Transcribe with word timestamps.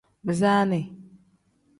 Bisaani. 0.27 0.81